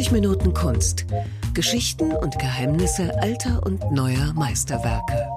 [0.00, 1.04] 90 Minuten Kunst.
[1.52, 5.28] Geschichten und Geheimnisse alter und neuer Meisterwerke.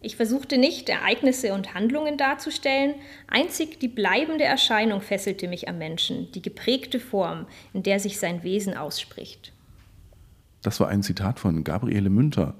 [0.00, 2.94] Ich versuchte nicht, Ereignisse und Handlungen darzustellen,
[3.28, 7.44] einzig die bleibende Erscheinung fesselte mich am Menschen, die geprägte Form,
[7.74, 9.52] in der sich sein Wesen ausspricht.
[10.62, 12.54] Das war ein Zitat von Gabriele Münter.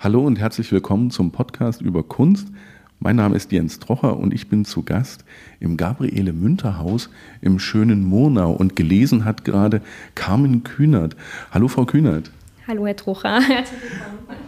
[0.00, 2.48] Hallo und herzlich willkommen zum Podcast über Kunst.
[3.04, 5.26] Mein Name ist Jens Trocher und ich bin zu Gast
[5.60, 7.10] im Gabriele Münter Haus
[7.42, 9.82] im schönen Murnau und gelesen hat gerade
[10.14, 11.14] Carmen Kühnert.
[11.50, 12.30] Hallo Frau Kühnert.
[12.66, 14.38] Hallo Herr Trocher, herzlich willkommen.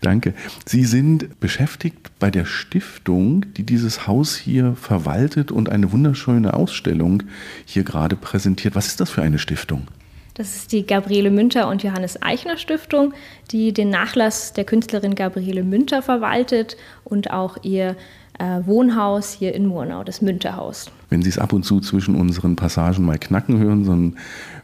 [0.00, 0.32] Danke.
[0.64, 7.22] Sie sind beschäftigt bei der Stiftung, die dieses Haus hier verwaltet und eine wunderschöne Ausstellung
[7.66, 8.74] hier gerade präsentiert.
[8.74, 9.88] Was ist das für eine Stiftung?
[10.36, 13.14] Das ist die Gabriele Münter und Johannes Eichner Stiftung,
[13.52, 17.96] die den Nachlass der Künstlerin Gabriele Münter verwaltet und auch ihr
[18.38, 20.90] äh, Wohnhaus hier in Murnau, das Münterhaus.
[21.08, 24.18] Wenn Sie es ab und zu zwischen unseren Passagen mal knacken hören, sondern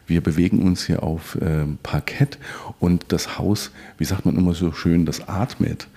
[0.06, 2.36] wir bewegen uns hier auf äh, Parkett
[2.78, 5.88] und das Haus, wie sagt man immer so schön, das atmet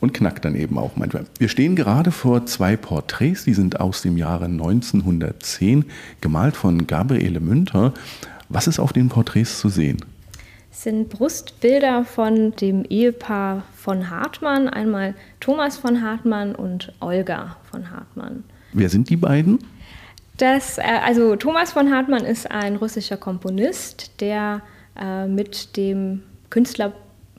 [0.00, 1.26] und knackt dann eben auch manchmal.
[1.38, 5.84] Wir stehen gerade vor zwei Porträts, die sind aus dem Jahre 1910,
[6.20, 7.94] gemalt von Gabriele Münter.
[8.48, 9.98] Was ist auf den Porträts zu sehen?
[10.70, 17.90] Es sind Brustbilder von dem Ehepaar von Hartmann, einmal Thomas von Hartmann und Olga von
[17.90, 18.44] Hartmann.
[18.72, 19.58] Wer sind die beiden?
[20.36, 24.60] Das, äh, also Thomas von Hartmann ist ein russischer Komponist, der
[25.00, 26.92] äh, mit dem Künstler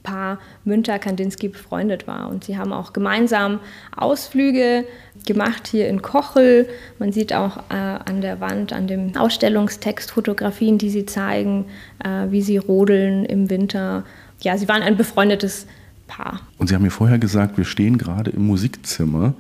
[0.08, 2.30] Paar Münter-Kandinsky befreundet war.
[2.30, 3.60] Und sie haben auch gemeinsam
[3.96, 4.86] Ausflüge
[5.26, 6.70] gemacht hier in Kochel.
[6.98, 11.66] Man sieht auch äh, an der Wand, an dem Ausstellungstext Fotografien, die sie zeigen,
[12.04, 14.06] äh, wie sie rodeln im Winter.
[14.40, 15.68] Ja, sie waren ein befreundetes
[16.08, 16.40] Paar.
[16.58, 19.34] Und Sie haben mir vorher gesagt, wir stehen gerade im Musikzimmer.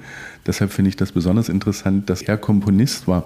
[0.46, 3.24] Deshalb finde ich das besonders interessant, dass er Komponist war.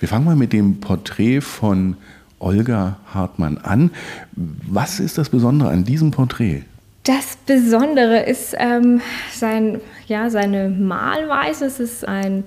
[0.00, 1.96] Wir fangen mal mit dem Porträt von
[2.40, 3.92] Olga Hartmann an.
[4.32, 6.64] Was ist das Besondere an diesem Porträt?
[7.04, 9.00] Das Besondere ist ähm,
[9.32, 11.64] sein, ja, seine Malweise.
[11.64, 12.44] Es ist ein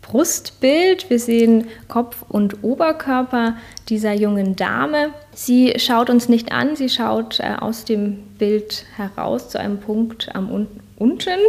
[0.00, 1.10] Brustbild.
[1.10, 3.56] Wir sehen Kopf und Oberkörper
[3.88, 5.10] dieser jungen Dame.
[5.32, 10.34] Sie schaut uns nicht an, sie schaut äh, aus dem Bild heraus zu einem Punkt
[10.34, 10.66] am un
[10.98, 11.40] unten.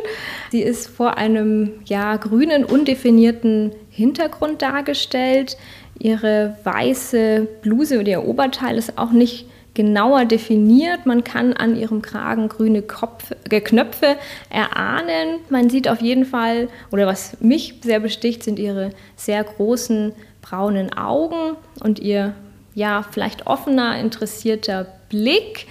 [0.52, 5.56] Sie ist vor einem ja, grünen, undefinierten Hintergrund dargestellt.
[6.00, 9.46] Ihre weiße Bluse oder ihr Oberteil ist auch nicht
[9.78, 11.06] genauer definiert.
[11.06, 14.18] Man kann an ihrem Kragen grüne Kopf, äh, Knöpfe
[14.50, 15.40] erahnen.
[15.50, 20.98] Man sieht auf jeden Fall, oder was mich sehr besticht, sind ihre sehr großen braunen
[20.98, 22.34] Augen und ihr
[22.74, 25.68] ja vielleicht offener, interessierter Blick.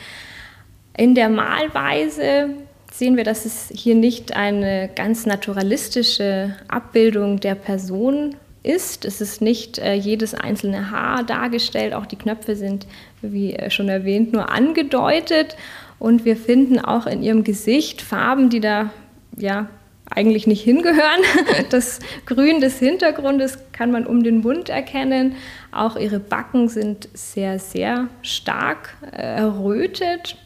[0.96, 2.50] In der Malweise
[2.92, 9.04] sehen wir, dass es hier nicht eine ganz naturalistische Abbildung der Person ist.
[9.04, 12.86] Es ist nicht äh, jedes einzelne Haar dargestellt, auch die Knöpfe sind,
[13.22, 15.56] wie äh, schon erwähnt, nur angedeutet.
[15.98, 18.90] Und wir finden auch in ihrem Gesicht Farben, die da
[19.36, 19.68] ja
[20.10, 21.20] eigentlich nicht hingehören.
[21.70, 25.34] Das Grün des Hintergrundes kann man um den Mund erkennen.
[25.72, 30.36] Auch ihre Backen sind sehr, sehr stark äh, errötet.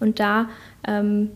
[0.00, 0.48] Und da
[0.86, 1.30] ähm,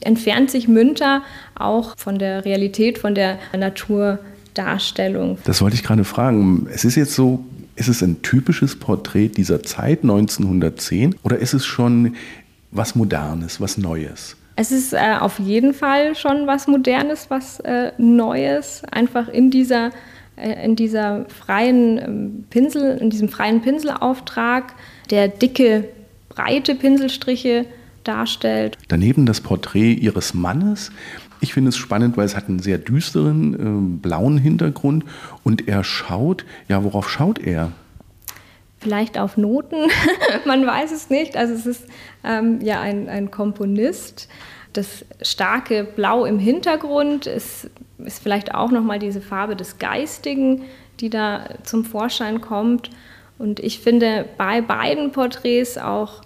[0.00, 1.22] entfernt sich Münter
[1.54, 4.20] auch von der Realität, von der Natur
[4.56, 5.38] Darstellung.
[5.44, 6.66] Das wollte ich gerade fragen.
[6.72, 7.44] Es ist jetzt so,
[7.76, 12.14] ist es ein typisches Porträt dieser Zeit 1910 oder ist es schon
[12.70, 14.36] was Modernes, was Neues?
[14.56, 19.90] Es ist äh, auf jeden Fall schon was Modernes, was äh, Neues, einfach in dieser,
[20.36, 24.74] äh, in dieser freien ähm, Pinsel, in diesem freien Pinselauftrag,
[25.10, 25.88] der dicke,
[26.30, 27.66] breite Pinselstriche
[28.04, 28.78] darstellt.
[28.88, 30.90] Daneben das Porträt ihres Mannes.
[31.40, 35.04] Ich finde es spannend, weil es hat einen sehr düsteren, äh, blauen Hintergrund
[35.44, 37.72] und er schaut, ja, worauf schaut er?
[38.78, 39.90] Vielleicht auf Noten,
[40.44, 41.36] man weiß es nicht.
[41.36, 41.86] Also es ist
[42.24, 44.28] ähm, ja ein, ein Komponist.
[44.72, 50.62] Das starke Blau im Hintergrund ist, ist vielleicht auch nochmal diese Farbe des Geistigen,
[51.00, 52.90] die da zum Vorschein kommt.
[53.38, 56.22] Und ich finde bei beiden Porträts auch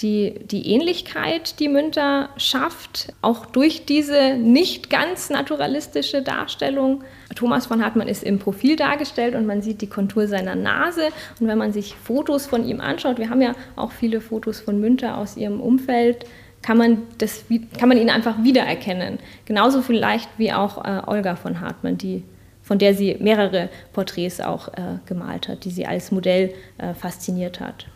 [0.00, 7.04] die, die Ähnlichkeit, die Münter schafft, auch durch diese nicht ganz naturalistische Darstellung.
[7.36, 11.08] Thomas von Hartmann ist im Profil dargestellt und man sieht die Kontur seiner Nase.
[11.40, 14.80] Und wenn man sich Fotos von ihm anschaut, wir haben ja auch viele Fotos von
[14.80, 16.26] Münter aus ihrem Umfeld,
[16.60, 17.44] kann man, das,
[17.78, 19.18] kann man ihn einfach wiedererkennen.
[19.44, 22.24] Genauso vielleicht wie auch äh, Olga von Hartmann, die,
[22.62, 27.60] von der sie mehrere Porträts auch äh, gemalt hat, die sie als Modell äh, fasziniert
[27.60, 27.86] hat.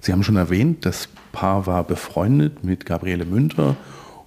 [0.00, 3.76] Sie haben schon erwähnt, das Paar war befreundet mit Gabriele Münter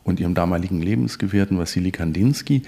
[0.03, 2.61] und ihrem damaligen Lebensgefährten Wassili Kandinsky.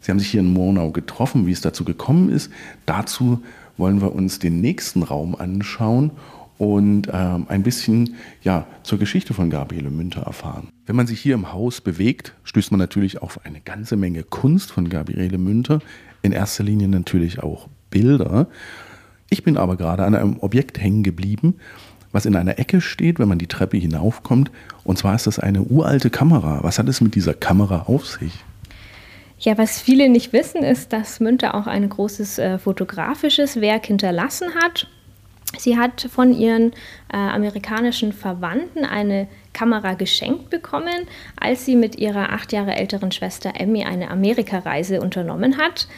[0.00, 2.50] Sie haben sich hier in Murnau getroffen, wie es dazu gekommen ist.
[2.86, 3.42] Dazu
[3.76, 6.10] wollen wir uns den nächsten Raum anschauen
[6.58, 10.68] und ähm, ein bisschen ja, zur Geschichte von Gabriele Münter erfahren.
[10.86, 14.72] Wenn man sich hier im Haus bewegt, stößt man natürlich auf eine ganze Menge Kunst
[14.72, 15.80] von Gabriele Münter.
[16.22, 18.48] In erster Linie natürlich auch Bilder.
[19.30, 21.54] Ich bin aber gerade an einem Objekt hängen geblieben,
[22.14, 24.50] was in einer Ecke steht, wenn man die Treppe hinaufkommt.
[24.84, 26.60] Und zwar ist das eine uralte Kamera.
[26.62, 28.32] Was hat es mit dieser Kamera auf sich?
[29.38, 34.54] Ja, was viele nicht wissen, ist, dass Münter auch ein großes äh, fotografisches Werk hinterlassen
[34.62, 34.86] hat.
[35.58, 36.72] Sie hat von ihren
[37.12, 41.06] äh, amerikanischen Verwandten eine Kamera geschenkt bekommen,
[41.38, 45.88] als sie mit ihrer acht Jahre älteren Schwester Emmy eine Amerikareise unternommen hat.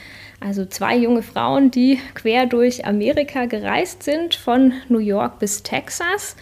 [0.40, 6.36] Also zwei junge Frauen, die quer durch Amerika gereist sind, von New York bis Texas.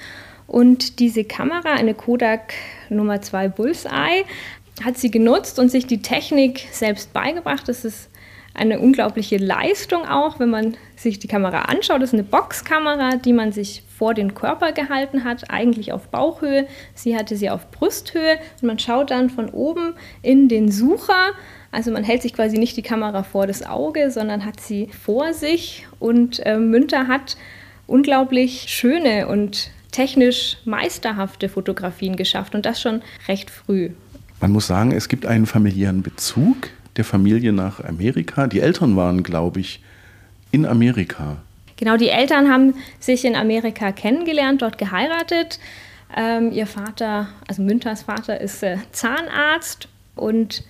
[0.47, 2.55] Und diese Kamera, eine Kodak
[2.91, 4.25] Nummer 2 Bullseye,
[4.85, 7.69] hat sie genutzt und sich die Technik selbst beigebracht.
[7.69, 8.11] Das ist
[8.55, 12.01] eine unglaubliche Leistung auch, wenn man sich die Kamera anschaut.
[12.01, 16.67] Das ist eine Boxkamera, die man sich vor den Körper gehalten hat, eigentlich auf Bauchhöhe.
[16.95, 21.33] Sie hatte sie auf Brusthöhe und man schaut dann von oben in den Sucher.
[21.73, 25.35] Also man hält sich quasi nicht die Kamera vor das Auge, sondern hat sie vor
[25.35, 25.87] sich.
[25.99, 27.37] Und äh, Münter hat
[27.89, 33.91] unglaublich schöne und technisch meisterhafte Fotografien geschafft und das schon recht früh.
[34.41, 38.47] Man muss sagen, es gibt einen familiären Bezug der Familie nach Amerika.
[38.47, 39.83] Die Eltern waren, glaube ich,
[40.51, 41.39] in Amerika.
[41.77, 45.59] Genau, die Eltern haben sich in Amerika kennengelernt, dort geheiratet.
[46.17, 50.65] Ähm, ihr Vater, also Münters Vater, ist äh, Zahnarzt und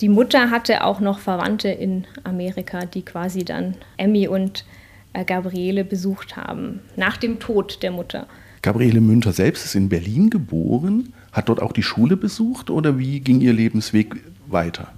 [0.00, 4.64] die Mutter hatte auch noch Verwandte in Amerika, die quasi dann Emmy und
[5.12, 8.26] äh, Gabriele besucht haben, nach dem Tod der Mutter.
[8.62, 13.20] Gabriele Münter selbst ist in Berlin geboren, hat dort auch die Schule besucht oder wie
[13.20, 14.16] ging ihr Lebensweg
[14.48, 14.92] weiter?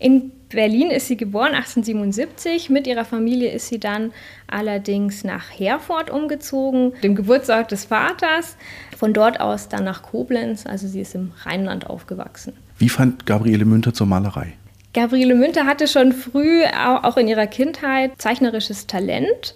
[0.00, 2.70] In Berlin ist sie geboren, 1877.
[2.70, 4.12] Mit ihrer Familie ist sie dann
[4.48, 8.56] allerdings nach Herford umgezogen, dem Geburtsort des Vaters.
[8.96, 12.54] Von dort aus dann nach Koblenz, also sie ist im Rheinland aufgewachsen.
[12.78, 14.54] Wie fand Gabriele Münter zur Malerei?
[14.94, 19.54] Gabriele Münter hatte schon früh, auch in ihrer Kindheit, zeichnerisches Talent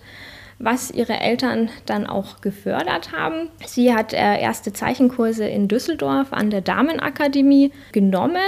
[0.59, 3.49] was ihre Eltern dann auch gefördert haben.
[3.67, 8.39] Sie hat äh, erste Zeichenkurse in Düsseldorf an der Damenakademie genommen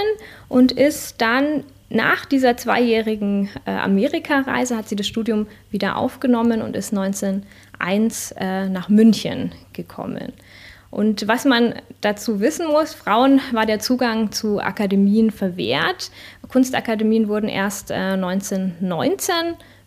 [0.49, 6.74] und ist dann nach dieser zweijährigen äh, Amerikareise hat sie das Studium wieder aufgenommen und
[6.74, 10.32] ist 1901 äh, nach München gekommen.
[10.90, 16.10] Und was man dazu wissen muss, Frauen war der Zugang zu Akademien verwehrt.
[16.48, 19.34] Kunstakademien wurden erst äh, 1919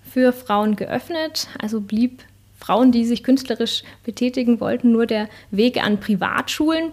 [0.04, 2.24] für Frauen geöffnet, also blieb
[2.58, 6.92] Frauen, die sich künstlerisch betätigen wollten, nur der Weg an Privatschulen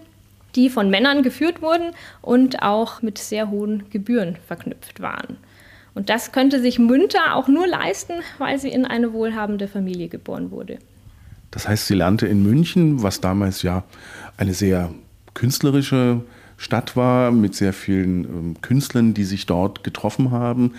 [0.57, 1.93] die von Männern geführt wurden
[2.23, 5.37] und auch mit sehr hohen Gebühren verknüpft waren.
[5.95, 10.51] Und das könnte sich Münter auch nur leisten, weil sie in eine wohlhabende Familie geboren
[10.51, 10.79] wurde.
[11.51, 13.85] Das heißt, sie lernte in München, was damals ja
[14.37, 14.91] eine sehr
[15.33, 16.23] künstlerische
[16.59, 20.75] Stadt war, mit sehr vielen ähm, Künstlern, die sich dort getroffen haben.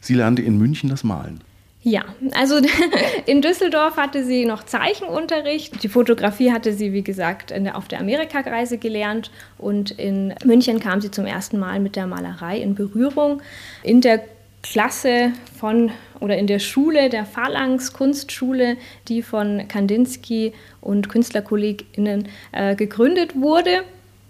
[0.00, 1.40] Sie lernte in München das Malen.
[1.84, 2.60] Ja, also
[3.26, 5.82] in Düsseldorf hatte sie noch Zeichenunterricht.
[5.82, 9.30] Die Fotografie hatte sie, wie gesagt, der, auf der Amerikareise gelernt.
[9.58, 13.42] Und in München kam sie zum ersten Mal mit der Malerei in Berührung.
[13.82, 14.22] In der
[14.62, 15.90] Klasse von
[16.20, 18.76] oder in der Schule der Phalanx Kunstschule,
[19.08, 23.82] die von Kandinsky und KünstlerkollegInnen äh, gegründet wurde.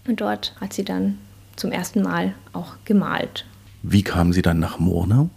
[0.09, 1.19] Und dort hat sie dann
[1.57, 3.45] zum ersten Mal auch gemalt.
[3.83, 5.29] Wie kam sie dann nach Murnau?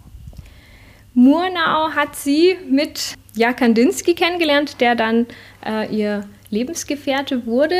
[1.15, 5.25] Murnau hat sie mit Jan Kandinsky kennengelernt, der dann
[5.65, 7.77] äh, ihr Lebensgefährte wurde,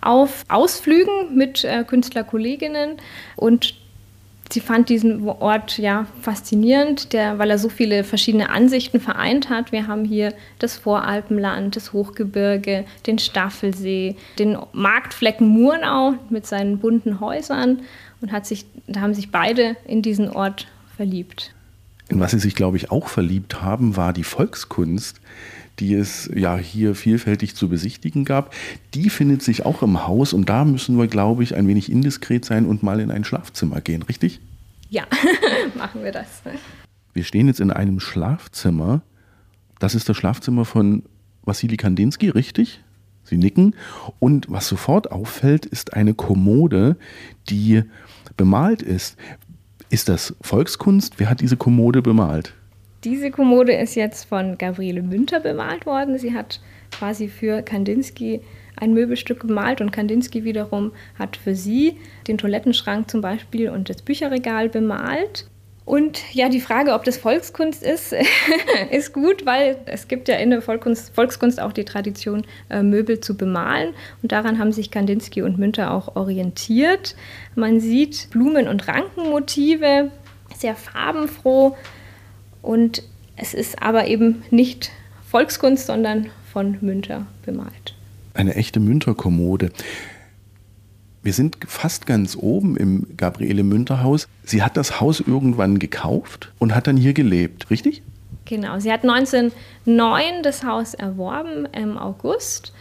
[0.00, 2.96] auf Ausflügen mit äh, Künstlerkolleginnen
[3.36, 3.74] und
[4.50, 9.72] sie fand diesen Ort ja faszinierend, der, weil er so viele verschiedene Ansichten vereint hat.
[9.72, 17.20] Wir haben hier das Voralpenland, das Hochgebirge, den Staffelsee, den Marktflecken Murnau mit seinen bunten
[17.20, 17.82] Häusern
[18.20, 20.66] und hat sich, da haben sich beide in diesen Ort
[20.96, 21.54] verliebt.
[22.08, 25.20] In was sie sich, glaube ich, auch verliebt haben, war die Volkskunst,
[25.78, 28.54] die es ja hier vielfältig zu besichtigen gab.
[28.94, 32.44] Die findet sich auch im Haus und da müssen wir, glaube ich, ein wenig indiskret
[32.44, 34.40] sein und mal in ein Schlafzimmer gehen, richtig?
[34.90, 35.04] Ja,
[35.76, 36.42] machen wir das.
[37.12, 39.02] Wir stehen jetzt in einem Schlafzimmer.
[39.78, 41.02] Das ist das Schlafzimmer von
[41.42, 42.82] Wassili Kandinsky, richtig?
[43.24, 43.74] Sie nicken.
[44.18, 46.96] Und was sofort auffällt, ist eine Kommode,
[47.48, 47.82] die
[48.36, 49.16] bemalt ist.
[49.90, 51.18] Ist das Volkskunst?
[51.18, 52.54] Wer hat diese Kommode bemalt?
[53.04, 56.18] Diese Kommode ist jetzt von Gabriele Münter bemalt worden.
[56.18, 56.60] Sie hat
[56.90, 58.40] quasi für Kandinsky
[58.76, 64.02] ein Möbelstück gemalt und Kandinsky wiederum hat für sie den Toilettenschrank zum Beispiel und das
[64.02, 65.48] Bücherregal bemalt.
[65.84, 68.14] Und ja, die Frage, ob das Volkskunst ist,
[68.90, 73.20] ist gut, weil es gibt ja in der Volkskunst, Volkskunst auch die Tradition, äh, Möbel
[73.20, 73.92] zu bemalen.
[74.22, 77.16] Und daran haben sich Kandinsky und Münter auch orientiert.
[77.54, 80.10] Man sieht Blumen- und Rankenmotive,
[80.56, 81.76] sehr farbenfroh.
[82.62, 83.02] Und
[83.36, 84.90] es ist aber eben nicht
[85.28, 87.94] Volkskunst, sondern von Münter bemalt.
[88.32, 89.70] Eine echte Münterkommode.
[91.24, 94.28] Wir sind fast ganz oben im Gabriele Münter Haus.
[94.44, 98.02] Sie hat das Haus irgendwann gekauft und hat dann hier gelebt, richtig?
[98.44, 102.74] Genau, sie hat 1909 das Haus erworben im August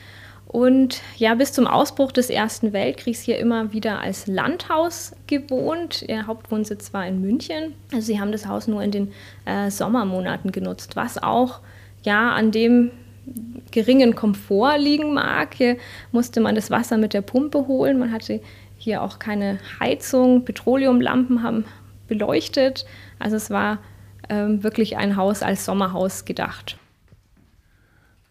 [0.46, 6.04] und ja, bis zum Ausbruch des Ersten Weltkriegs hier immer wieder als Landhaus gewohnt.
[6.06, 7.76] Ihr Hauptwohnsitz war in München.
[7.94, 9.14] Also sie haben das Haus nur in den
[9.46, 11.62] äh, Sommermonaten genutzt, was auch
[12.04, 12.92] ja an dem
[13.72, 15.56] geringen Komfort liegen mag.
[15.56, 15.78] Hier
[16.12, 18.00] musste man das Wasser mit der Pumpe holen.
[18.00, 18.42] Man hatte
[18.78, 20.46] hier auch keine Heizung.
[20.46, 21.66] Petroleumlampen haben
[22.08, 22.86] beleuchtet.
[23.20, 23.80] Also es war
[24.30, 26.78] ähm, wirklich ein Haus als Sommerhaus gedacht.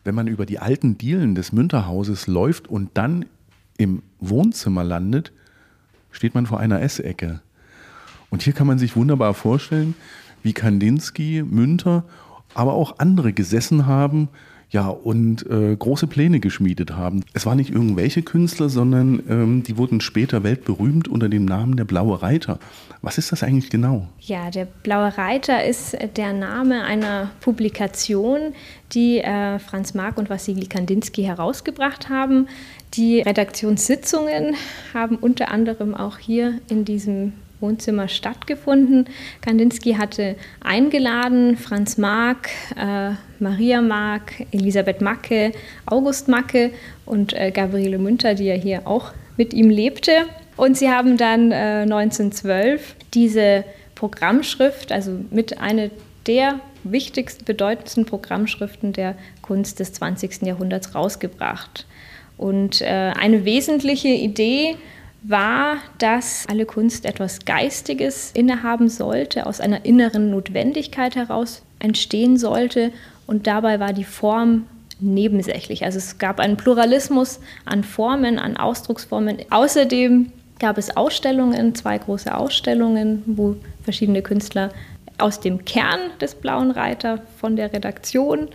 [0.05, 3.27] Wenn man über die alten Dielen des Münterhauses läuft und dann
[3.79, 5.33] im Wohnzimmer landet,
[6.11, 7.41] steht man vor einer Essecke.
[8.31, 9.95] Und hier kann man sich wunderbar vorstellen,
[10.43, 12.05] wie Kandinsky, Münter,
[12.55, 14.29] aber auch andere gesessen haben
[14.73, 17.25] ja, und äh, große Pläne geschmiedet haben.
[17.35, 21.85] Es waren nicht irgendwelche Künstler, sondern ähm, die wurden später weltberühmt unter dem Namen der
[21.85, 22.59] Blaue Reiter.
[23.03, 24.09] Was ist das eigentlich genau?
[24.19, 28.55] Ja, der Blaue Reiter ist der Name einer Publikation,
[28.93, 32.49] die äh, Franz Marc und Wassili Kandinsky herausgebracht haben.
[32.95, 34.55] Die Redaktionssitzungen
[34.95, 39.07] haben unter anderem auch hier in diesem Wohnzimmer stattgefunden.
[39.41, 45.53] Kandinsky hatte eingeladen Franz Marc, äh, Maria Marc, Elisabeth Macke,
[45.87, 46.71] August Macke
[47.07, 50.13] und äh, Gabriele Münter, die ja hier auch mit ihm lebte.
[50.57, 53.65] Und sie haben dann äh, 1912 diese
[53.95, 55.89] Programmschrift, also mit einer
[56.27, 60.43] der wichtigsten, bedeutendsten Programmschriften der Kunst des 20.
[60.43, 61.87] Jahrhunderts rausgebracht.
[62.37, 64.77] Und äh, eine wesentliche Idee
[65.23, 72.93] war, dass alle Kunst etwas Geistiges innehaben sollte, aus einer inneren Notwendigkeit heraus entstehen sollte.
[73.27, 74.67] Und dabei war die Form
[75.01, 75.85] nebensächlich.
[75.85, 79.39] Also es gab einen Pluralismus an Formen, an Ausdrucksformen.
[79.51, 84.71] Außerdem gab es Ausstellungen, zwei große Ausstellungen, wo verschiedene Künstler
[85.19, 88.49] aus dem Kern des Blauen Reiter, von der Redaktion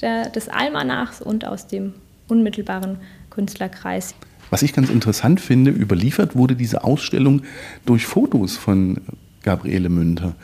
[0.00, 1.94] der, des Almanachs und aus dem
[2.28, 2.98] unmittelbaren
[3.30, 4.14] Künstlerkreis
[4.54, 7.42] was ich ganz interessant finde, überliefert wurde diese Ausstellung
[7.86, 9.00] durch Fotos von
[9.42, 10.36] Gabriele Münter.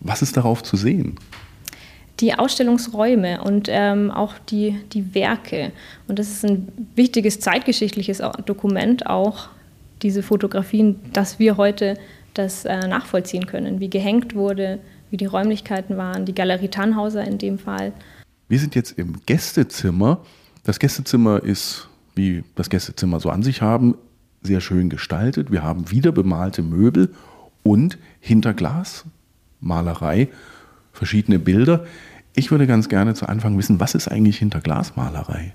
[0.00, 1.14] Was ist darauf zu sehen?
[2.18, 5.70] die Ausstellungsräume und ähm, auch die, die Werke.
[6.08, 9.50] Und das ist ein wichtiges zeitgeschichtliches Dokument, auch
[10.02, 11.96] diese Fotografien, dass wir heute
[12.34, 17.38] das äh, nachvollziehen können, wie gehängt wurde, wie die Räumlichkeiten waren, die Galerie Tannhauser in
[17.38, 17.92] dem Fall.
[18.48, 20.24] Wir sind jetzt im Gästezimmer.
[20.64, 21.88] Das Gästezimmer ist
[22.18, 23.96] wie das Gästezimmer so an sich haben,
[24.42, 25.50] sehr schön gestaltet.
[25.50, 27.14] Wir haben wieder bemalte Möbel
[27.62, 30.28] und hinter Glasmalerei
[30.92, 31.86] verschiedene Bilder.
[32.34, 35.54] Ich würde ganz gerne zu Anfang wissen, was ist eigentlich hinter Glasmalerei?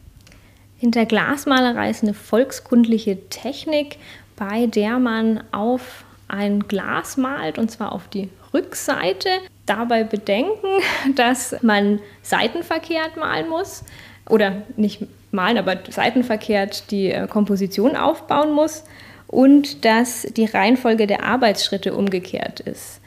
[0.77, 3.97] Hinter Glasmalerei ist eine volkskundliche Technik,
[4.35, 9.29] bei der man auf ein Glas malt und zwar auf die Rückseite.
[9.65, 10.67] Dabei bedenken,
[11.15, 13.83] dass man seitenverkehrt malen muss
[14.29, 18.83] oder nicht malen, aber seitenverkehrt die äh, Komposition aufbauen muss
[19.27, 23.01] und dass die Reihenfolge der Arbeitsschritte umgekehrt ist.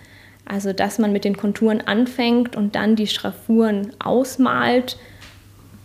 [0.44, 4.96] Also dass man mit den Konturen anfängt und dann die Schraffuren ausmalt,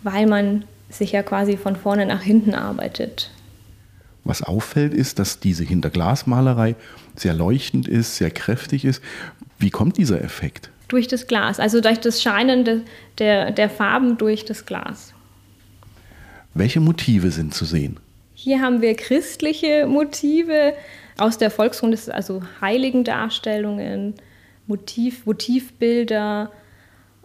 [0.02, 3.30] weil man sich ja quasi von vorne nach hinten arbeitet.
[4.24, 6.76] Was auffällt, ist, dass diese Hinterglasmalerei
[7.16, 9.02] sehr leuchtend ist, sehr kräftig ist.
[9.58, 10.70] Wie kommt dieser Effekt?
[10.88, 12.80] Durch das Glas, also durch das Scheinen de,
[13.18, 15.14] der, der Farben durch das Glas.
[16.54, 17.98] Welche Motive sind zu sehen?
[18.34, 20.74] Hier haben wir christliche Motive
[21.18, 24.14] aus der Volkskunde, also Heiligendarstellungen,
[24.66, 26.50] Motiv, Motivbilder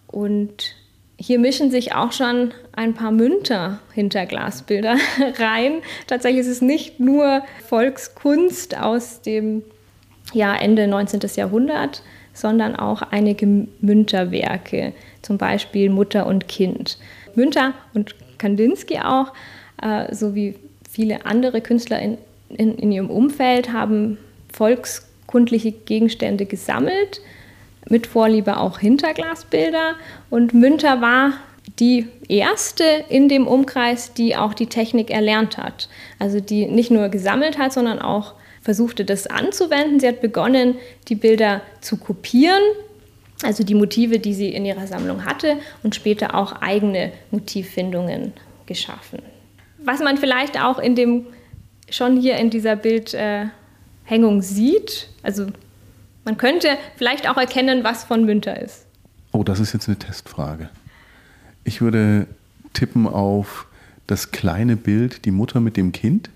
[0.08, 0.76] und
[1.20, 4.98] hier mischen sich auch schon ein paar Münter hinter Glasbilder
[5.40, 5.82] rein.
[6.06, 9.64] Tatsächlich ist es nicht nur Volkskunst aus dem
[10.34, 11.22] ja, Ende 19.
[11.36, 12.04] Jahrhundert,
[12.34, 13.48] sondern auch einige
[13.82, 17.00] Münterwerke, zum Beispiel Mutter und Kind.
[17.34, 19.34] Münter und Kandinsky auch,
[19.82, 20.56] äh, sowie
[20.90, 22.18] viele andere Künstler in,
[22.50, 24.18] in, in ihrem Umfeld, haben
[24.52, 27.22] volkskundliche Gegenstände gesammelt,
[27.90, 29.96] mit Vorliebe auch Hinterglasbilder.
[30.30, 31.34] Und Münter war
[31.80, 35.90] die erste in dem Umkreis, die auch die Technik erlernt hat.
[36.20, 40.00] Also die nicht nur gesammelt hat, sondern auch versuchte das anzuwenden.
[40.00, 40.76] Sie hat begonnen,
[41.08, 42.62] die Bilder zu kopieren,
[43.44, 48.34] also die Motive, die sie in ihrer Sammlung hatte und später auch eigene Motivfindungen
[48.66, 49.22] geschaffen.
[49.84, 51.28] Was man vielleicht auch in dem
[51.90, 55.48] schon hier in dieser Bildhängung sieht, also
[56.26, 58.86] man könnte vielleicht auch erkennen, was von Münter ist.
[59.32, 60.70] Oh, das ist jetzt eine Testfrage.
[61.64, 62.28] Ich würde
[62.74, 63.68] tippen auf
[64.08, 66.30] das kleine Bild, die Mutter mit dem Kind.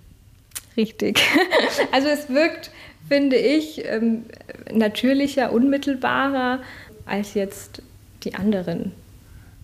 [0.78, 1.22] Richtig.
[1.92, 2.72] Also es wirkt,
[3.10, 4.24] finde ich, ähm,
[4.72, 6.60] natürlicher, unmittelbarer
[7.12, 7.82] als jetzt
[8.24, 8.92] die anderen.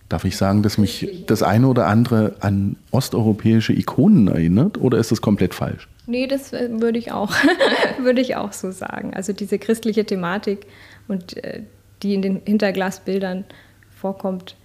[0.08, 5.10] Darf ich sagen, dass mich das eine oder andere an osteuropäische Ikonen erinnert oder ist
[5.10, 5.88] das komplett falsch?
[6.06, 7.32] Nee, das äh, würde ich auch,
[8.02, 9.12] würde ich auch so sagen.
[9.14, 10.66] Also diese christliche Thematik
[11.08, 11.62] und äh,
[12.02, 13.44] die in den Hinterglasbildern
[13.90, 14.56] vorkommt,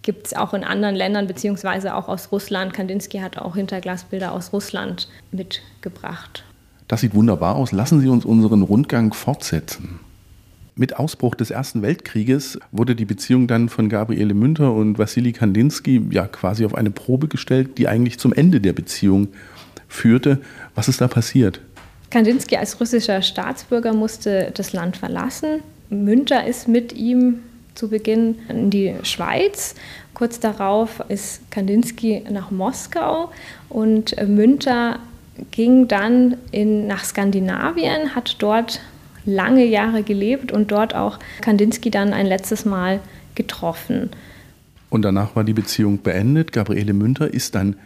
[0.00, 2.72] gibt es auch in anderen Ländern, beziehungsweise auch aus Russland.
[2.72, 6.44] Kandinsky hat auch Hinterglasbilder aus Russland mitgebracht.
[6.88, 7.72] Das sieht wunderbar aus.
[7.72, 9.98] Lassen Sie uns unseren Rundgang fortsetzen.
[10.78, 16.02] Mit Ausbruch des Ersten Weltkrieges wurde die Beziehung dann von Gabriele Münter und Wassili Kandinsky
[16.10, 19.28] ja quasi auf eine Probe gestellt, die eigentlich zum Ende der Beziehung
[19.88, 20.38] führte.
[20.74, 21.62] Was ist da passiert?
[22.10, 25.60] Kandinsky als russischer Staatsbürger musste das Land verlassen.
[25.88, 27.38] Münter ist mit ihm
[27.74, 29.76] zu Beginn in die Schweiz.
[30.12, 33.30] Kurz darauf ist Kandinsky nach Moskau
[33.70, 34.98] und Münter
[35.52, 38.82] ging dann in, nach Skandinavien, hat dort
[39.26, 43.00] lange Jahre gelebt und dort auch Kandinsky dann ein letztes Mal
[43.34, 44.10] getroffen.
[44.88, 46.52] Und danach war die Beziehung beendet.
[46.52, 47.76] Gabriele Münter ist dann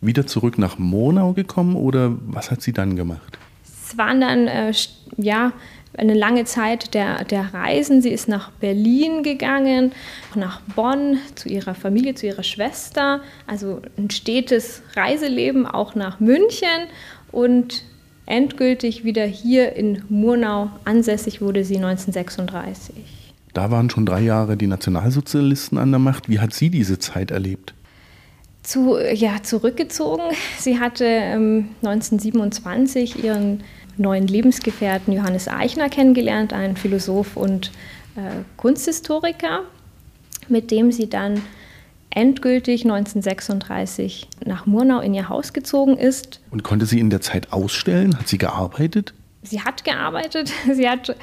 [0.00, 3.38] wieder zurück nach Monau gekommen oder was hat sie dann gemacht?
[3.64, 4.72] Es waren dann äh,
[5.16, 5.52] ja
[5.96, 8.02] eine lange Zeit der, der Reisen.
[8.02, 9.92] Sie ist nach Berlin gegangen,
[10.34, 13.20] nach Bonn zu ihrer Familie, zu ihrer Schwester.
[13.46, 16.88] Also ein stetes Reiseleben auch nach München
[17.32, 17.84] und
[18.26, 22.94] endgültig wieder hier in Murnau ansässig wurde sie 1936.
[23.54, 26.28] Da waren schon drei Jahre die Nationalsozialisten an der Macht.
[26.28, 27.72] Wie hat sie diese Zeit erlebt?
[28.62, 30.24] Zu, ja, zurückgezogen.
[30.58, 33.62] Sie hatte ähm, 1927 ihren
[33.96, 37.70] neuen Lebensgefährten Johannes Eichner kennengelernt, einen Philosoph und
[38.16, 39.60] äh, Kunsthistoriker,
[40.48, 41.40] mit dem sie dann
[42.16, 46.40] endgültig 1936 nach Murnau in ihr Haus gezogen ist.
[46.50, 48.18] Und konnte sie in der Zeit ausstellen?
[48.18, 49.12] Hat sie gearbeitet?
[49.42, 50.52] Sie hat gearbeitet.
[50.72, 51.14] Sie hat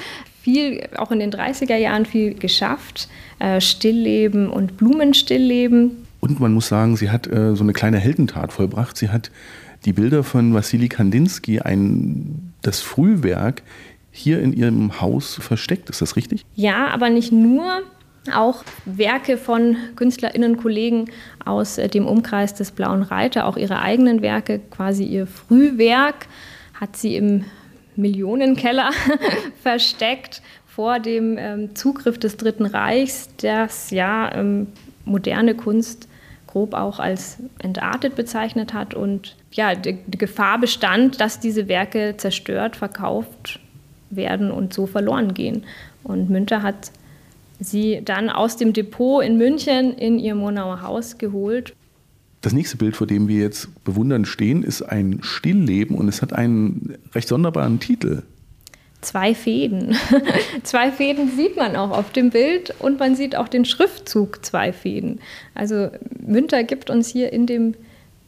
[0.42, 3.10] viel, auch in den 30er Jahren viel geschafft.
[3.40, 6.06] Äh, Stillleben und Blumenstillleben.
[6.22, 8.96] Und man muss sagen, sie hat äh, so eine kleine Heldentat vollbracht.
[8.96, 9.30] Sie hat
[9.84, 13.64] die Bilder von Wassili Kandinsky, ein, das Frühwerk,
[14.12, 15.90] hier in ihrem Haus versteckt.
[15.90, 16.46] Ist das richtig?
[16.56, 17.82] Ja, aber nicht nur.
[18.32, 21.10] Auch Werke von KünstlerInnen, Kollegen
[21.44, 26.28] aus äh, dem Umkreis des Blauen Reiter, auch ihre eigenen Werke, quasi ihr Frühwerk,
[26.74, 27.46] hat sie im
[27.96, 28.92] Millionenkeller
[29.62, 34.68] versteckt vor dem ähm, Zugriff des Dritten Reichs, das ja ähm,
[35.06, 36.08] moderne Kunst
[36.48, 42.16] grob auch als entartet bezeichnet hat und ja, die, die Gefahr bestand, dass diese Werke
[42.18, 43.60] zerstört, verkauft
[44.10, 45.64] werden und so verloren gehen.
[46.04, 46.92] Und Münter hat
[47.60, 51.76] sie dann aus dem Depot in München in ihr Monauer Haus geholt.
[52.42, 56.34] Das nächste Bild, vor dem wir jetzt bewundern stehen, ist ein Stillleben und es hat
[56.34, 58.24] einen recht sonderbaren Titel
[59.04, 59.96] zwei Fäden.
[60.64, 64.74] zwei Fäden sieht man auch auf dem Bild und man sieht auch den Schriftzug zwei
[64.74, 65.20] Fäden.
[65.54, 65.90] Also
[66.26, 67.76] Münter gibt uns hier in dem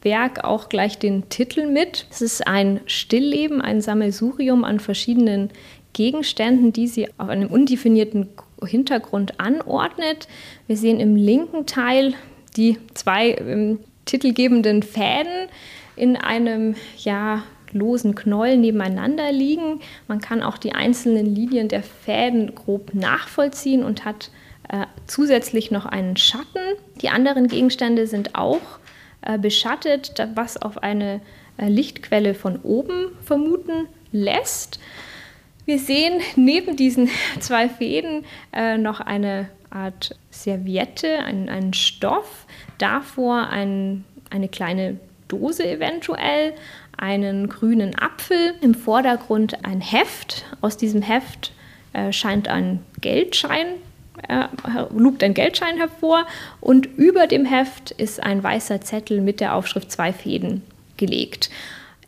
[0.01, 2.05] Werk auch gleich den Titel mit.
[2.11, 5.49] Es ist ein Stillleben, ein Sammelsurium an verschiedenen
[5.93, 8.29] Gegenständen, die sie auf einem undefinierten
[8.67, 10.28] Hintergrund anordnet.
[10.67, 12.13] Wir sehen im linken Teil
[12.58, 15.49] die zwei ähm, titelgebenden Fäden
[15.95, 19.82] in einem ja, losen Knollen nebeneinander liegen.
[20.08, 24.32] Man kann auch die einzelnen Linien der Fäden grob nachvollziehen und hat
[24.69, 26.62] äh, zusätzlich noch einen Schatten.
[27.01, 28.62] Die anderen Gegenstände sind auch
[29.21, 31.21] äh, beschattet, was auf eine
[31.58, 34.80] äh, Lichtquelle von oben vermuten lässt.
[35.65, 42.45] Wir sehen neben diesen zwei Fäden äh, noch eine Art Serviette, einen, einen Stoff,
[42.78, 46.54] davor ein, eine kleine Dose eventuell,
[46.97, 50.45] einen grünen Apfel, im Vordergrund ein Heft.
[50.62, 51.51] Aus diesem Heft
[51.93, 53.67] äh, scheint ein Geldschein,
[54.30, 54.45] äh,
[54.95, 56.25] lugt ein Geldschein hervor
[56.62, 60.62] und über dem Heft ist ein weißer Zettel mit der Aufschrift zwei Fäden
[60.95, 61.49] gelegt.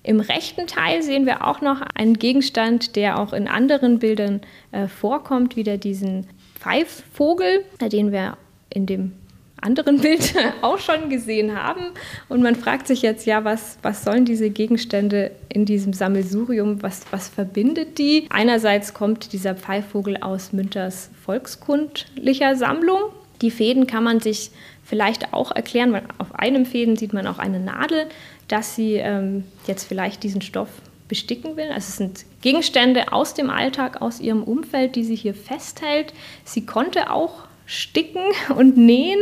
[0.07, 4.39] Im rechten Teil sehen wir auch noch einen Gegenstand, der auch in anderen Bildern
[4.71, 8.37] äh, vorkommt, wieder diesen Pfeifvogel, den wir
[8.69, 9.11] in dem
[9.59, 11.87] anderen Bild auch schon gesehen haben.
[12.29, 17.01] Und man fragt sich jetzt, ja, was, was sollen diese Gegenstände in diesem Sammelsurium, was,
[17.11, 18.27] was verbindet die?
[18.29, 23.11] Einerseits kommt dieser Pfeifvogel aus Münters volkskundlicher Sammlung.
[23.41, 24.51] Die Fäden kann man sich
[24.83, 28.07] vielleicht auch erklären, weil auf einem Fäden sieht man auch eine Nadel,
[28.47, 30.69] dass sie ähm, jetzt vielleicht diesen Stoff
[31.07, 31.69] besticken will.
[31.69, 36.13] Also es sind Gegenstände aus dem Alltag, aus ihrem Umfeld, die sie hier festhält.
[36.43, 38.23] Sie konnte auch sticken
[38.55, 39.19] und nähen.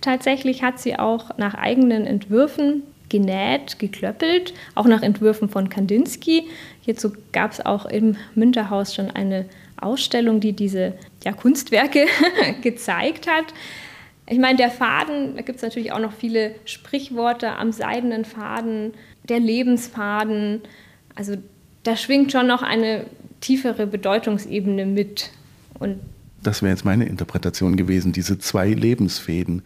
[0.00, 6.44] Tatsächlich hat sie auch nach eigenen Entwürfen genäht, geklöppelt, auch nach Entwürfen von Kandinsky.
[6.82, 9.46] Hierzu gab es auch im Münterhaus schon eine
[9.80, 12.06] Ausstellung, die diese ja, Kunstwerke
[12.62, 13.46] gezeigt hat.
[14.30, 18.92] Ich meine, der Faden, da gibt es natürlich auch noch viele Sprichworte am seidenen Faden,
[19.28, 20.60] der Lebensfaden.
[21.14, 21.36] Also
[21.82, 23.06] da schwingt schon noch eine
[23.40, 25.30] tiefere Bedeutungsebene mit.
[25.78, 26.00] Und
[26.42, 29.62] das wäre jetzt meine Interpretation gewesen, diese zwei Lebensfäden,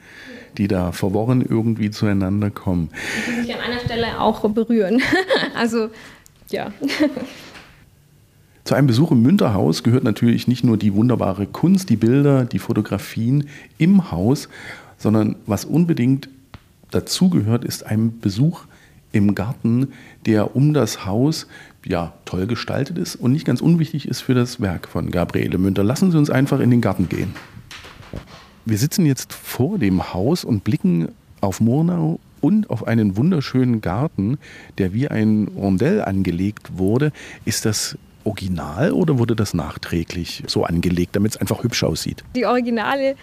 [0.59, 2.91] die da verworren irgendwie zueinander kommen.
[3.27, 5.03] Die sich an einer Stelle auch berühren.
[5.57, 5.91] also,
[6.51, 6.73] ja.
[8.65, 12.61] Zu einem Besuch im Münterhaus gehört natürlich nicht nur die wunderbare Kunst, die Bilder, die
[12.61, 14.49] Fotografien im Haus,
[14.99, 16.29] sondern was unbedingt
[16.93, 18.63] dazugehört, ist ein Besuch
[19.11, 19.89] im Garten,
[20.27, 21.49] der um das Haus
[21.85, 25.83] ja, toll gestaltet ist und nicht ganz unwichtig ist für das Werk von Gabriele Münter.
[25.83, 27.35] Lassen Sie uns einfach in den Garten gehen.
[28.65, 31.09] Wir sitzen jetzt vor dem Haus und blicken
[31.41, 34.39] auf Murnau und auf einen wunderschönen Garten,
[34.79, 37.11] der wie ein Rondell angelegt wurde.
[37.45, 42.25] Ist das original oder wurde das nachträglich so angelegt, damit es einfach hübsch aussieht?
[42.35, 43.17] Die originale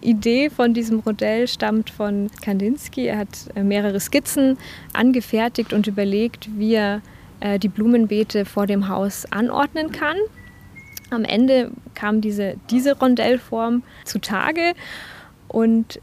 [0.00, 3.06] Idee von diesem Rondell stammt von Kandinsky.
[3.06, 4.58] Er hat äh, mehrere Skizzen
[4.92, 7.02] angefertigt und überlegt, wie er
[7.40, 10.16] äh, die Blumenbeete vor dem Haus anordnen kann.
[11.10, 14.74] Am Ende kam diese, diese Rondellform zutage
[15.48, 16.00] und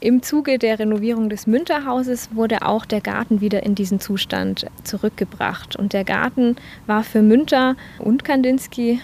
[0.00, 5.76] im Zuge der Renovierung des Münterhauses wurde auch der Garten wieder in diesen Zustand zurückgebracht.
[5.76, 9.00] Und der Garten war für Münter und Kandinsky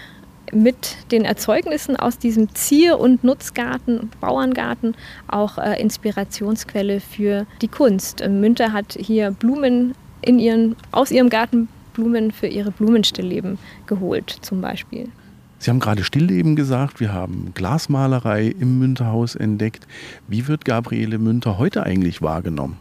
[0.51, 4.95] mit den Erzeugnissen aus diesem Zier- und Nutzgarten, Bauerngarten,
[5.27, 8.25] auch äh, Inspirationsquelle für die Kunst.
[8.27, 14.61] Münter hat hier Blumen in ihren, aus ihrem Garten Blumen für ihre Blumenstillleben geholt, zum
[14.61, 15.09] Beispiel.
[15.59, 19.87] Sie haben gerade Stillleben gesagt, wir haben Glasmalerei im Münterhaus entdeckt.
[20.27, 22.77] Wie wird Gabriele Münter heute eigentlich wahrgenommen?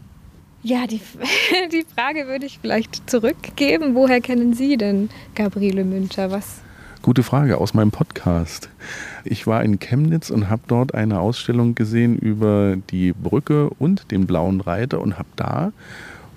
[0.62, 1.00] Ja, die,
[1.72, 3.94] die Frage würde ich vielleicht zurückgeben.
[3.94, 6.30] Woher kennen Sie denn Gabriele Münter?
[6.30, 6.60] Was?
[7.02, 8.68] Gute Frage aus meinem Podcast.
[9.24, 14.26] Ich war in Chemnitz und habe dort eine Ausstellung gesehen über die Brücke und den
[14.26, 15.72] blauen Reiter und habe da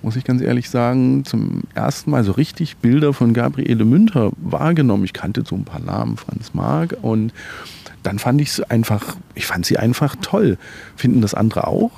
[0.02, 5.04] muss ich ganz ehrlich sagen, zum ersten Mal so richtig Bilder von Gabriele Münter wahrgenommen.
[5.04, 7.32] Ich kannte so ein paar Namen, Franz Marc und
[8.02, 10.56] dann fand ich es einfach, ich fand sie einfach toll.
[10.96, 11.90] Finden das andere auch?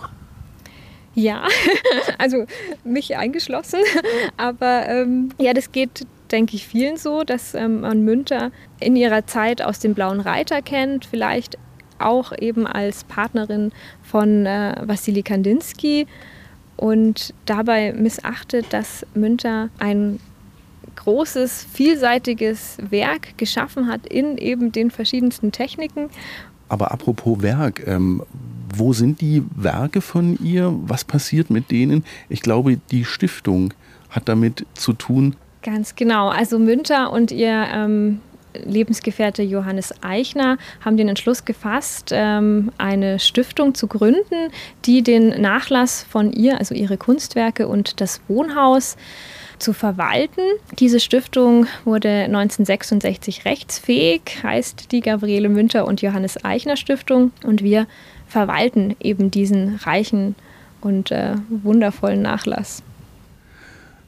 [1.14, 1.44] Ja,
[2.18, 2.46] also
[2.84, 3.80] mich eingeschlossen.
[4.36, 9.26] Aber ähm, ja, das geht, denke ich, vielen so, dass ähm, man Münter in ihrer
[9.26, 11.58] Zeit aus dem Blauen Reiter kennt, vielleicht
[11.98, 13.70] auch eben als Partnerin
[14.02, 16.06] von äh, Wassili Kandinsky
[16.83, 20.18] und dabei missachtet, dass Münter ein
[20.97, 26.11] großes, vielseitiges Werk geschaffen hat in eben den verschiedensten Techniken.
[26.68, 28.25] Aber apropos Werk, ähm,
[28.75, 30.75] wo sind die Werke von ihr?
[30.83, 32.05] Was passiert mit denen?
[32.29, 33.73] Ich glaube, die Stiftung
[34.11, 35.37] hat damit zu tun.
[35.62, 36.31] Ganz genau.
[36.31, 38.18] Also Münter und ihr ähm,
[38.54, 44.50] Lebensgefährte Johannes Eichner haben den Entschluss gefasst, ähm, eine Stiftung zu gründen,
[44.84, 48.96] die den Nachlass von ihr, also ihre Kunstwerke und das Wohnhaus
[49.58, 50.42] zu verwalten.
[50.78, 57.86] Diese Stiftung wurde 1966 rechtsfähig, heißt die Gabriele Münter und Johannes Eichner Stiftung und wir
[58.26, 60.34] verwalten eben diesen reichen
[60.80, 62.82] und äh, wundervollen Nachlass.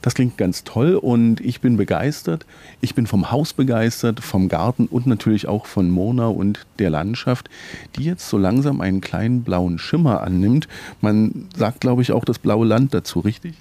[0.05, 2.45] Das klingt ganz toll und ich bin begeistert.
[2.83, 7.49] Ich bin vom Haus begeistert, vom Garten und natürlich auch von Mona und der Landschaft,
[7.97, 10.69] die jetzt so langsam einen kleinen blauen Schimmer annimmt.
[11.01, 13.55] Man sagt, glaube ich, auch das blaue Land dazu, richtig?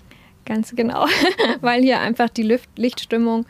[0.43, 1.05] Ganz genau,
[1.61, 3.45] weil hier einfach die Lichtstimmung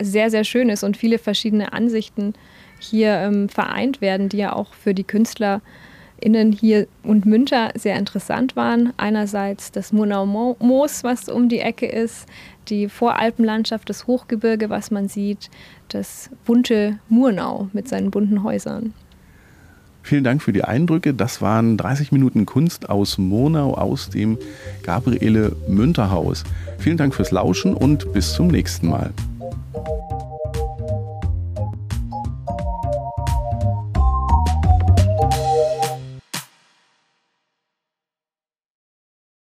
[0.00, 2.32] sehr, sehr schön ist und viele verschiedene Ansichten
[2.78, 5.60] hier ähm, vereint werden, die ja auch für die Künstler
[6.20, 8.92] innen hier und Münter sehr interessant waren.
[8.96, 12.26] Einerseits das Murnau-Moos, was um die Ecke ist,
[12.68, 15.50] die Voralpenlandschaft, das Hochgebirge, was man sieht,
[15.88, 18.94] das bunte Murnau mit seinen bunten Häusern.
[20.02, 21.12] Vielen Dank für die Eindrücke.
[21.12, 24.38] Das waren 30 Minuten Kunst aus Murnau, aus dem
[24.82, 26.44] Gabriele Münterhaus.
[26.78, 29.12] Vielen Dank fürs Lauschen und bis zum nächsten Mal.